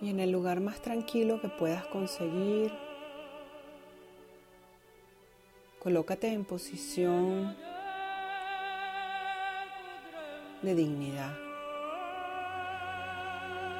Y 0.00 0.10
en 0.10 0.20
el 0.20 0.30
lugar 0.30 0.60
más 0.60 0.80
tranquilo 0.80 1.40
que 1.40 1.48
puedas 1.48 1.84
conseguir, 1.86 2.72
colócate 5.80 6.32
en 6.32 6.44
posición 6.44 7.56
de 10.62 10.74
dignidad. 10.74 11.32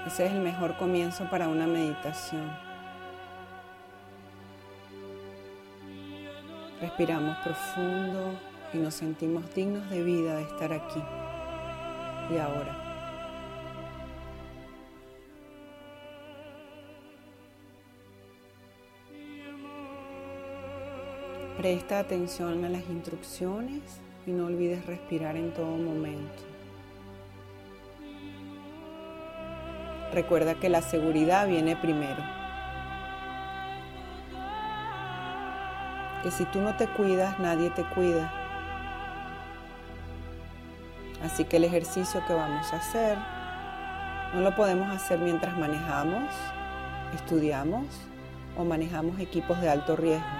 Ese 0.06 0.26
es 0.26 0.32
el 0.32 0.40
mejor 0.40 0.76
comienzo 0.76 1.28
para 1.28 1.48
una 1.48 1.66
meditación. 1.66 2.50
Respiramos 6.80 7.36
profundo 7.38 8.38
y 8.72 8.78
nos 8.78 8.94
sentimos 8.94 9.52
dignos 9.54 9.88
de 9.90 10.02
vida 10.02 10.36
de 10.36 10.42
estar 10.42 10.72
aquí 10.72 11.02
y 12.30 12.38
ahora. 12.38 12.87
Presta 21.58 21.98
atención 21.98 22.64
a 22.64 22.68
las 22.68 22.88
instrucciones 22.88 23.82
y 24.28 24.30
no 24.30 24.46
olvides 24.46 24.86
respirar 24.86 25.34
en 25.34 25.52
todo 25.52 25.76
momento. 25.76 26.44
Recuerda 30.12 30.54
que 30.54 30.68
la 30.68 30.82
seguridad 30.82 31.48
viene 31.48 31.74
primero. 31.74 32.22
Que 36.22 36.30
si 36.30 36.44
tú 36.44 36.60
no 36.60 36.76
te 36.76 36.86
cuidas, 36.86 37.40
nadie 37.40 37.70
te 37.70 37.82
cuida. 37.82 38.32
Así 41.24 41.44
que 41.44 41.56
el 41.56 41.64
ejercicio 41.64 42.22
que 42.28 42.34
vamos 42.34 42.72
a 42.72 42.76
hacer 42.76 43.18
no 44.32 44.42
lo 44.42 44.54
podemos 44.54 44.88
hacer 44.94 45.18
mientras 45.18 45.58
manejamos, 45.58 46.32
estudiamos 47.16 47.84
o 48.56 48.62
manejamos 48.62 49.18
equipos 49.18 49.60
de 49.60 49.70
alto 49.70 49.96
riesgo. 49.96 50.37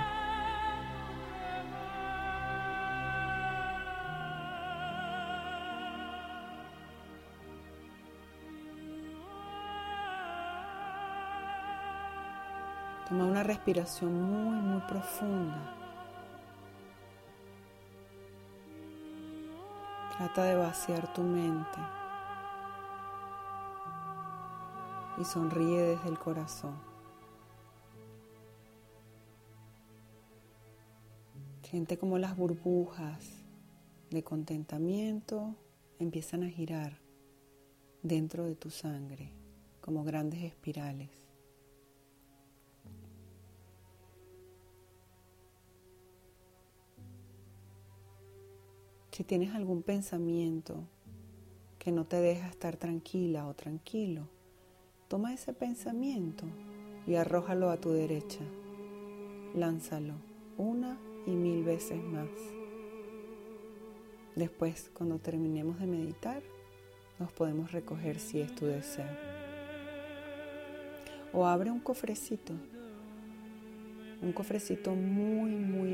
Una 13.38 13.44
respiración 13.44 14.20
muy, 14.20 14.60
muy 14.60 14.80
profunda. 14.80 15.72
Trata 20.16 20.42
de 20.42 20.56
vaciar 20.56 21.12
tu 21.14 21.22
mente 21.22 21.78
y 25.18 25.24
sonríe 25.24 25.82
desde 25.82 26.08
el 26.08 26.18
corazón. 26.18 26.74
Siente 31.62 31.96
como 31.96 32.18
las 32.18 32.36
burbujas 32.36 33.24
de 34.10 34.24
contentamiento 34.24 35.54
empiezan 36.00 36.42
a 36.42 36.48
girar 36.48 36.98
dentro 38.02 38.46
de 38.46 38.56
tu 38.56 38.70
sangre 38.70 39.30
como 39.80 40.02
grandes 40.02 40.42
espirales. 40.42 41.27
Si 49.18 49.24
tienes 49.24 49.52
algún 49.52 49.82
pensamiento 49.82 50.84
que 51.80 51.90
no 51.90 52.04
te 52.04 52.18
deja 52.18 52.46
estar 52.46 52.76
tranquila 52.76 53.48
o 53.48 53.54
tranquilo, 53.54 54.28
toma 55.08 55.34
ese 55.34 55.52
pensamiento 55.52 56.44
y 57.04 57.16
arrójalo 57.16 57.70
a 57.70 57.78
tu 57.78 57.90
derecha. 57.90 58.44
Lánzalo 59.56 60.14
una 60.56 61.00
y 61.26 61.32
mil 61.32 61.64
veces 61.64 62.00
más. 62.00 62.28
Después, 64.36 64.88
cuando 64.94 65.18
terminemos 65.18 65.80
de 65.80 65.88
meditar, 65.88 66.40
nos 67.18 67.32
podemos 67.32 67.72
recoger 67.72 68.20
si 68.20 68.40
es 68.40 68.54
tu 68.54 68.66
deseo. 68.66 69.10
O 71.32 71.44
abre 71.44 71.72
un 71.72 71.80
cofrecito, 71.80 72.52
un 74.22 74.32
cofrecito 74.32 74.94
muy, 74.94 75.56
muy 75.56 75.87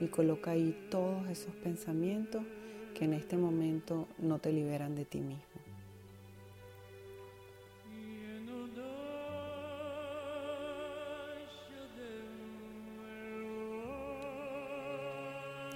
y 0.00 0.06
coloca 0.08 0.52
ahí 0.52 0.76
todos 0.90 1.28
esos 1.28 1.54
pensamientos 1.56 2.42
que 2.94 3.04
en 3.04 3.14
este 3.14 3.36
momento 3.36 4.08
no 4.18 4.38
te 4.38 4.52
liberan 4.52 4.94
de 4.94 5.04
ti 5.04 5.20
mismo. 5.20 5.42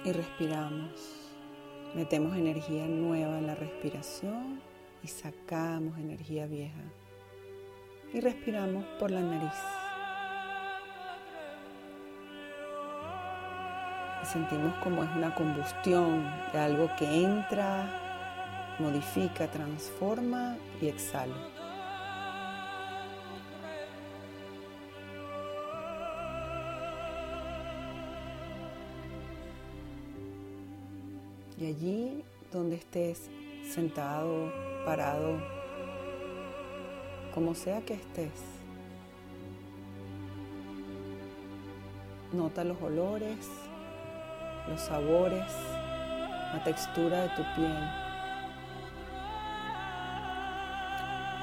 Y 0.05 0.11
respiramos. 0.11 0.91
Metemos 1.95 2.35
energía 2.35 2.87
nueva 2.87 3.37
en 3.37 3.47
la 3.47 3.55
respiración 3.55 4.59
y 5.01 5.07
sacamos 5.07 5.97
energía 5.97 6.45
vieja. 6.45 6.83
Y 8.13 8.19
respiramos 8.19 8.83
por 8.99 9.11
la 9.11 9.21
nariz. 9.21 9.82
Sentimos 14.25 14.73
como 14.83 15.03
es 15.03 15.09
una 15.15 15.33
combustión 15.35 16.23
de 16.51 16.59
algo 16.59 16.89
que 16.97 17.23
entra, 17.23 18.75
modifica, 18.79 19.47
transforma 19.47 20.57
y 20.81 20.87
exhala. 20.87 21.33
Y 31.59 31.65
allí 31.67 32.23
donde 32.51 32.75
estés 32.75 33.29
sentado, 33.73 34.51
parado, 34.85 35.39
como 37.33 37.55
sea 37.55 37.81
que 37.81 37.93
estés, 37.93 38.31
nota 42.33 42.63
los 42.63 42.81
olores, 42.81 43.37
los 44.67 44.81
sabores, 44.81 45.51
la 46.53 46.63
textura 46.63 47.21
de 47.21 47.29
tu 47.29 47.43
piel. 47.55 47.89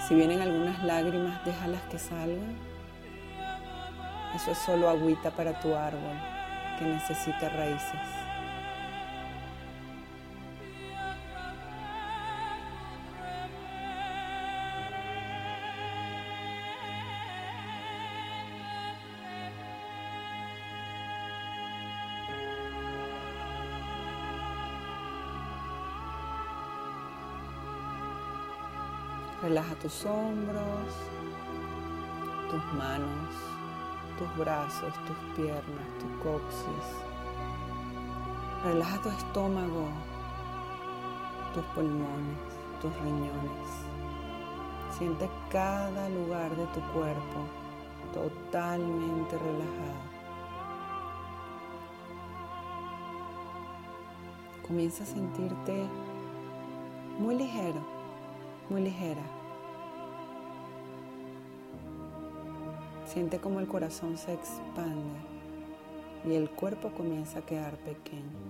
Si 0.06 0.14
vienen 0.14 0.40
algunas 0.40 0.82
lágrimas, 0.82 1.44
déjalas 1.44 1.82
que 1.90 1.98
salgan. 1.98 2.56
Eso 4.34 4.52
es 4.52 4.58
solo 4.58 4.88
agüita 4.88 5.30
para 5.30 5.58
tu 5.60 5.74
árbol 5.74 6.16
que 6.78 6.84
necesita 6.84 7.48
raíces. 7.48 8.29
Relaja 29.42 29.74
tus 29.76 30.04
hombros, 30.04 30.92
tus 32.50 32.62
manos, 32.78 33.30
tus 34.18 34.36
brazos, 34.36 34.92
tus 35.06 35.16
piernas, 35.34 35.88
tu 35.98 36.06
coxis. 36.22 36.88
Relaja 38.64 39.00
tu 39.00 39.08
estómago, 39.08 39.88
tus 41.54 41.64
pulmones, 41.74 42.38
tus 42.82 42.94
riñones. 43.00 43.70
Siente 44.98 45.30
cada 45.50 46.10
lugar 46.10 46.54
de 46.54 46.66
tu 46.66 46.80
cuerpo 46.92 47.40
totalmente 48.12 49.38
relajado. 49.38 50.10
Comienza 54.66 55.04
a 55.04 55.06
sentirte 55.06 55.88
muy 57.18 57.36
ligero, 57.36 57.80
muy 58.70 58.82
ligera. 58.82 59.22
Siente 63.06 63.40
como 63.40 63.58
el 63.60 63.66
corazón 63.66 64.16
se 64.16 64.32
expande 64.32 65.18
y 66.24 66.34
el 66.34 66.48
cuerpo 66.48 66.90
comienza 66.90 67.40
a 67.40 67.42
quedar 67.42 67.76
pequeño. 67.78 68.49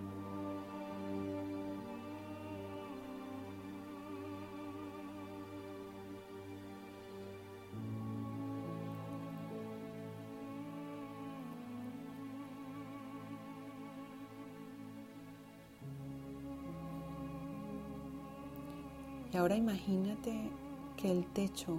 Ahora 19.40 19.56
imagínate 19.56 20.50
que 20.98 21.10
el 21.10 21.26
techo, 21.32 21.78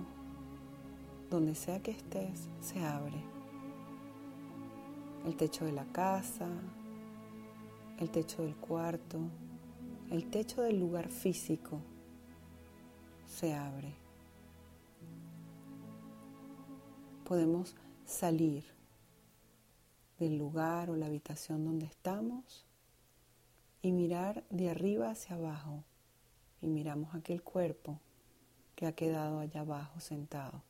donde 1.30 1.54
sea 1.54 1.80
que 1.80 1.92
estés, 1.92 2.50
se 2.60 2.84
abre. 2.84 3.24
El 5.25 5.36
techo 5.36 5.66
de 5.66 5.72
la 5.72 5.86
casa, 5.86 6.50
el 8.00 8.10
techo 8.10 8.42
del 8.42 8.56
cuarto, 8.56 9.19
el 10.10 10.31
techo 10.31 10.63
del 10.63 10.80
lugar 10.80 11.10
físico 11.10 11.80
se 13.28 13.54
abre. 13.54 13.94
Podemos 17.25 17.75
salir 18.06 18.66
del 20.18 20.36
lugar 20.40 20.90
o 20.90 20.96
la 20.96 21.06
habitación 21.06 21.63
donde 21.63 21.86
estamos 21.86 22.66
y 23.84 23.92
mirar 23.92 24.44
de 24.50 24.72
arriba 24.72 25.12
hacia 25.12 25.36
abajo 25.36 25.84
y 26.62 26.68
miramos 26.68 27.13
aquel 27.16 27.42
cuerpo 27.42 28.00
que 28.75 28.86
ha 28.86 28.94
quedado 28.94 29.40
allá 29.40 29.62
abajo 29.62 30.00
sentado, 30.00 30.62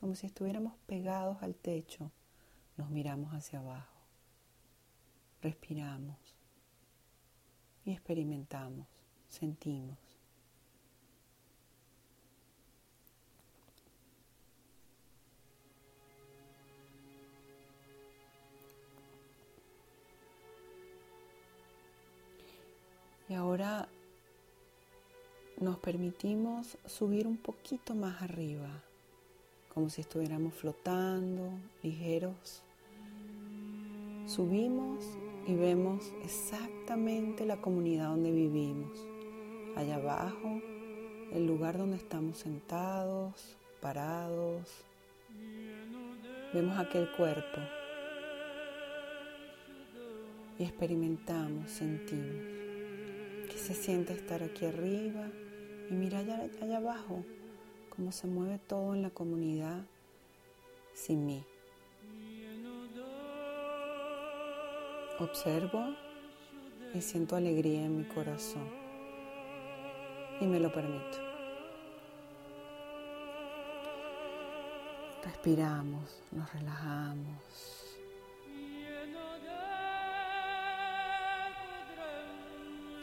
como 0.00 0.14
si 0.14 0.26
estuviéramos 0.26 0.74
pegados 0.86 1.42
al 1.42 1.54
techo, 1.54 2.10
nos 2.76 2.90
miramos 2.90 3.32
hacia 3.32 3.60
abajo, 3.60 4.00
respiramos 5.42 6.16
y 7.84 7.92
experimentamos, 7.92 8.86
sentimos. 9.28 9.96
Y 23.28 23.34
ahora 23.34 23.88
nos 25.58 25.78
permitimos 25.78 26.76
subir 26.84 27.26
un 27.26 27.38
poquito 27.38 27.94
más 27.94 28.20
arriba, 28.20 28.68
como 29.72 29.88
si 29.88 30.02
estuviéramos 30.02 30.52
flotando, 30.52 31.50
ligeros. 31.82 32.62
Subimos 34.26 35.04
y 35.46 35.54
vemos 35.54 36.12
exactamente 36.22 37.46
la 37.46 37.56
comunidad 37.56 38.08
donde 38.08 38.32
vivimos. 38.32 38.98
Allá 39.76 39.96
abajo, 39.96 40.60
el 41.32 41.46
lugar 41.46 41.78
donde 41.78 41.96
estamos 41.96 42.38
sentados, 42.38 43.56
parados. 43.80 44.68
Vemos 46.52 46.78
aquel 46.78 47.10
cuerpo 47.12 47.60
y 50.58 50.64
experimentamos, 50.64 51.70
sentimos. 51.70 52.44
¿Qué 53.50 53.56
se 53.56 53.74
siente 53.74 54.12
estar 54.12 54.42
aquí 54.42 54.66
arriba? 54.66 55.30
Y 55.88 55.94
mira 55.94 56.18
allá, 56.18 56.76
abajo 56.76 57.22
cómo 57.90 58.10
se 58.10 58.26
mueve 58.26 58.58
todo 58.58 58.94
en 58.94 59.02
la 59.02 59.10
comunidad 59.10 59.84
sin 60.94 61.26
mí. 61.26 61.44
Observo 65.20 65.94
y 66.92 67.00
siento 67.00 67.36
alegría 67.36 67.84
en 67.84 67.98
mi 67.98 68.04
corazón 68.04 68.68
y 70.40 70.46
me 70.46 70.58
lo 70.58 70.72
permito. 70.72 71.18
Respiramos, 75.24 76.20
nos 76.32 76.52
relajamos. 76.52 77.96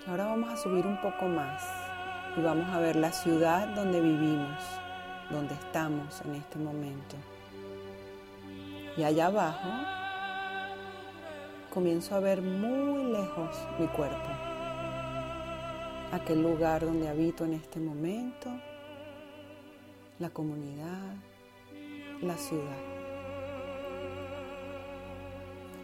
Ahora 0.06 0.25
vamos 0.25 0.50
a 0.50 0.57
subir 0.57 0.86
un 0.86 1.00
poco 1.01 1.25
más 1.25 1.92
y 2.35 2.41
vamos 2.41 2.68
a 2.69 2.80
ver 2.80 2.95
la 2.95 3.12
ciudad 3.12 3.68
donde 3.75 4.01
vivimos, 4.01 4.63
donde 5.30 5.53
estamos 5.53 6.21
en 6.25 6.35
este 6.35 6.57
momento. 6.57 7.15
Y 8.97 9.03
allá 9.03 9.27
abajo 9.27 9.69
comienzo 11.71 12.15
a 12.15 12.19
ver 12.19 12.41
muy 12.41 13.12
lejos 13.12 13.57
mi 13.80 13.88
cuerpo, 13.88 14.30
aquel 16.12 16.41
lugar 16.41 16.85
donde 16.85 17.07
habito 17.07 17.45
en 17.45 17.53
este 17.53 17.80
momento, 17.80 18.50
la 20.19 20.29
comunidad, 20.29 21.15
la 22.22 22.38
ciudad. 22.38 22.77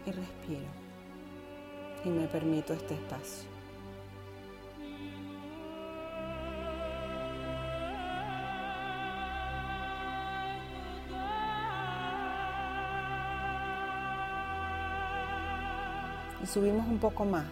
Y 0.06 0.12
respiro 0.12 0.70
y 2.04 2.08
me 2.08 2.26
permito 2.26 2.72
este 2.72 2.94
espacio. 2.94 3.59
Subimos 16.50 16.84
un 16.88 16.98
poco 16.98 17.24
más. 17.24 17.46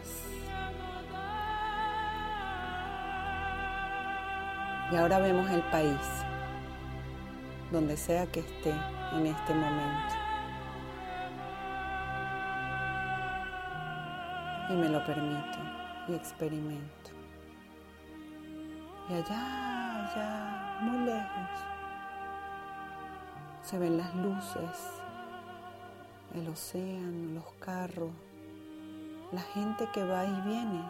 Y 4.91 4.97
ahora 4.97 5.21
vemos 5.21 5.49
el 5.51 5.63
país, 5.65 6.01
donde 7.71 7.97
sea 7.97 8.27
que 8.27 8.41
esté 8.41 8.75
en 9.13 9.27
este 9.27 9.55
momento. 9.55 10.15
Y 14.71 14.73
me 14.73 14.89
lo 14.89 15.05
permito 15.07 15.59
y 16.09 16.15
experimento. 16.15 17.11
Y 19.09 19.15
allá, 19.15 20.07
allá, 20.07 20.79
muy 20.81 21.07
lejos, 21.07 21.51
se 23.63 23.79
ven 23.79 23.97
las 23.97 24.13
luces, 24.17 25.03
el 26.35 26.49
océano, 26.49 27.35
los 27.35 27.53
carros, 27.61 28.11
la 29.33 29.43
gente 29.43 29.89
que 29.93 30.05
va 30.05 30.25
y 30.25 30.41
viene 30.41 30.83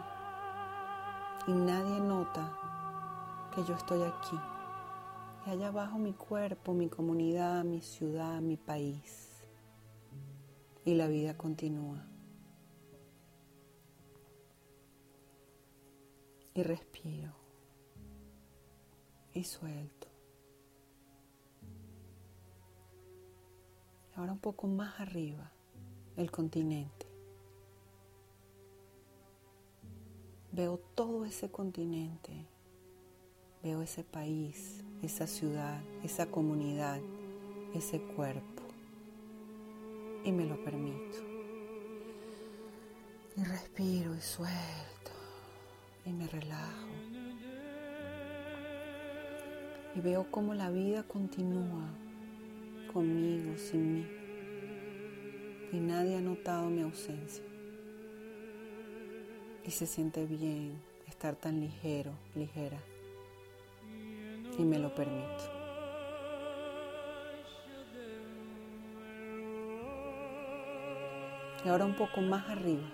y 1.47 1.51
nadie 1.51 1.99
nota 1.99 2.55
que 3.53 3.63
yo 3.63 3.75
estoy 3.75 4.03
aquí. 4.03 4.37
Y 5.45 5.49
allá 5.49 5.67
abajo 5.69 5.97
mi 5.97 6.13
cuerpo, 6.13 6.73
mi 6.73 6.89
comunidad, 6.89 7.63
mi 7.63 7.81
ciudad, 7.81 8.39
mi 8.39 8.55
país. 8.55 9.29
Y 10.85 10.93
la 10.93 11.07
vida 11.07 11.35
continúa. 11.35 12.05
Y 16.53 16.63
respiro. 16.63 17.33
Y 19.33 19.43
suelto. 19.43 20.07
Ahora 24.15 24.33
un 24.33 24.39
poco 24.39 24.67
más 24.67 24.99
arriba, 24.99 25.51
el 26.17 26.29
continente. 26.29 27.08
Veo 30.51 30.79
todo 30.95 31.25
ese 31.25 31.49
continente, 31.49 32.31
veo 33.63 33.81
ese 33.81 34.03
país, 34.03 34.83
esa 35.01 35.27
ciudad, 35.27 35.81
esa 36.03 36.25
comunidad, 36.25 36.99
ese 37.73 38.01
cuerpo 38.01 38.63
y 40.23 40.31
me 40.31 40.45
lo 40.45 40.63
permito. 40.63 41.17
Y 43.37 43.43
respiro 43.43 44.15
y 44.15 44.21
suelto 44.21 45.11
y 46.05 46.11
me 46.11 46.27
relajo. 46.27 46.89
y 49.95 50.01
veo 50.01 50.27
cómo 50.29 50.53
la 50.53 50.69
vida 50.69 51.03
continúa 51.03 51.89
conmigo, 52.93 53.57
sin 53.57 53.93
mí. 53.93 54.07
Y 55.71 55.77
nadie 55.77 56.17
ha 56.17 56.21
notado 56.21 56.69
mi 56.69 56.81
ausencia. 56.81 57.43
Y 59.69 59.71
se 59.71 59.85
siente 59.85 60.25
bien 60.25 60.81
estar 61.07 61.35
tan 61.35 61.59
ligero, 61.59 62.09
ligera. 62.33 62.79
Y 64.57 64.63
me 64.63 64.79
lo 64.79 64.95
permito. 64.95 65.43
Y 71.63 71.69
ahora 71.69 71.85
un 71.85 71.93
poco 71.93 72.19
más 72.19 72.49
arriba, 72.49 72.89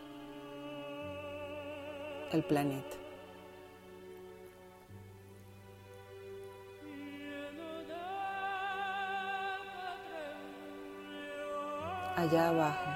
el 2.33 2.43
planeta. 2.43 2.97
allá 12.17 12.47
abajo, 12.47 12.94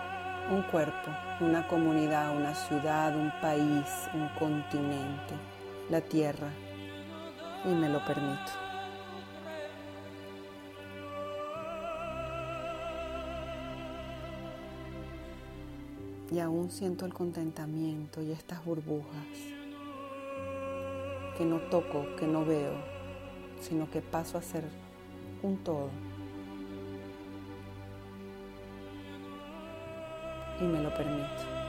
un 0.50 0.64
cuerpo, 0.64 1.12
una 1.42 1.68
comunidad, 1.68 2.36
una 2.36 2.56
ciudad, 2.56 3.16
un 3.16 3.32
país, 3.40 3.86
un 4.16 4.28
continente, 4.40 5.36
la 5.90 6.02
tierra, 6.02 6.50
y 7.66 7.68
me 7.68 7.88
lo 7.88 8.04
permito. 8.04 8.52
Y 16.32 16.40
aún 16.40 16.72
siento 16.72 17.06
el 17.06 17.14
contentamiento 17.14 18.22
y 18.22 18.32
estas 18.32 18.64
burbujas 18.66 19.28
que 21.38 21.46
no 21.46 21.58
toco, 21.70 22.06
que 22.18 22.28
no 22.28 22.44
veo, 22.44 22.74
sino 23.62 23.90
que 23.90 24.02
paso 24.02 24.38
a 24.38 24.42
ser 24.42 24.64
un 25.44 25.58
todo. 25.58 26.09
Y 30.60 30.64
me 30.64 30.82
lo 30.82 30.94
permito. 30.94 31.60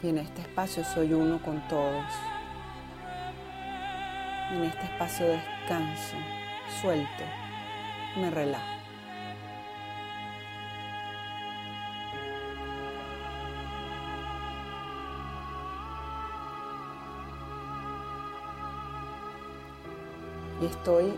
Y 0.00 0.10
en 0.10 0.18
este 0.18 0.42
espacio 0.42 0.84
soy 0.84 1.12
uno 1.12 1.42
con 1.42 1.60
todos. 1.66 2.04
En 4.52 4.62
este 4.62 4.84
espacio 4.84 5.26
descanso, 5.26 6.16
suelto, 6.80 7.24
me 8.16 8.30
relajo. 8.30 8.77
Estoy 20.68 21.12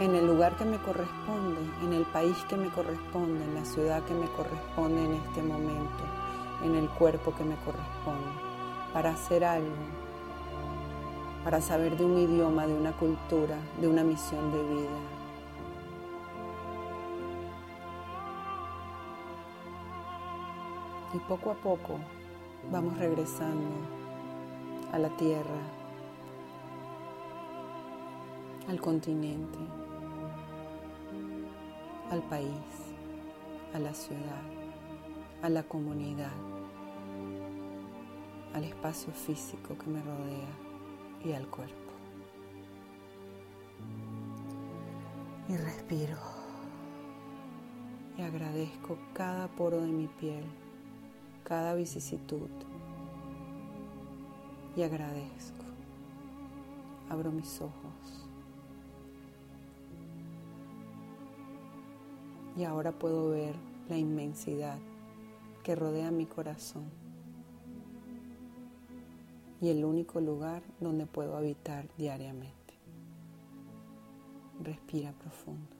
en 0.00 0.14
el 0.14 0.26
lugar 0.26 0.56
que 0.56 0.64
me 0.64 0.78
corresponde, 0.78 1.60
en 1.82 1.92
el 1.92 2.04
país 2.06 2.36
que 2.48 2.56
me 2.56 2.68
corresponde, 2.68 3.44
en 3.44 3.54
la 3.54 3.64
ciudad 3.64 4.02
que 4.04 4.14
me 4.14 4.26
corresponde 4.28 5.04
en 5.04 5.14
este 5.14 5.42
momento, 5.42 6.04
en 6.64 6.74
el 6.74 6.88
cuerpo 6.88 7.34
que 7.34 7.44
me 7.44 7.54
corresponde, 7.56 8.30
para 8.94 9.10
hacer 9.10 9.44
algo, 9.44 9.68
para 11.44 11.60
saber 11.60 11.96
de 11.98 12.04
un 12.04 12.18
idioma, 12.18 12.66
de 12.66 12.74
una 12.74 12.92
cultura, 12.92 13.56
de 13.78 13.88
una 13.88 14.02
misión 14.02 14.52
de 14.52 14.62
vida. 14.62 15.00
Y 21.12 21.18
poco 21.18 21.50
a 21.50 21.54
poco 21.54 21.98
vamos 22.70 22.96
regresando 22.96 23.68
a 24.92 24.98
la 24.98 25.08
tierra, 25.10 25.79
al 28.70 28.80
continente, 28.80 29.58
al 32.08 32.22
país, 32.22 32.94
a 33.74 33.80
la 33.80 33.92
ciudad, 33.92 34.42
a 35.42 35.48
la 35.48 35.64
comunidad, 35.64 36.30
al 38.54 38.62
espacio 38.62 39.12
físico 39.12 39.76
que 39.76 39.90
me 39.90 40.00
rodea 40.00 40.54
y 41.24 41.32
al 41.32 41.48
cuerpo. 41.48 41.74
Y 45.48 45.56
respiro 45.56 46.18
y 48.18 48.22
agradezco 48.22 48.98
cada 49.14 49.48
poro 49.48 49.80
de 49.80 49.88
mi 49.88 50.06
piel, 50.06 50.44
cada 51.42 51.74
vicisitud 51.74 52.50
y 54.76 54.82
agradezco. 54.82 55.64
Abro 57.08 57.32
mis 57.32 57.60
ojos 57.60 57.79
y 62.60 62.64
ahora 62.64 62.92
puedo 62.92 63.30
ver 63.30 63.54
la 63.88 63.96
inmensidad 63.96 64.78
que 65.64 65.74
rodea 65.74 66.10
mi 66.10 66.26
corazón 66.26 66.84
y 69.62 69.70
el 69.70 69.82
único 69.82 70.20
lugar 70.20 70.62
donde 70.78 71.06
puedo 71.06 71.38
habitar 71.38 71.88
diariamente. 71.96 72.74
Respira 74.62 75.12
profundo. 75.12 75.79